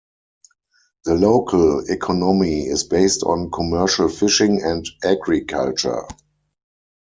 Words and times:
The 1.05 1.13
local 1.13 1.81
economy 1.87 2.65
is 2.65 2.85
based 2.85 3.21
on 3.21 3.51
commercial 3.51 4.09
fishing 4.09 4.59
and 4.63 4.83
agriculture. 5.03 6.07